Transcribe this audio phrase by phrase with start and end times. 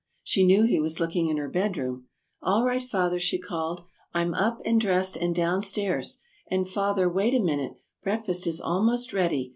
[0.23, 2.07] She knew he was looking in her bedroom.
[2.41, 3.83] "All right, Father," she called;
[4.15, 6.17] "I'm up and dressed and downstairs
[6.49, 9.49] and, Father, wait a minute; breakfast is almost ready.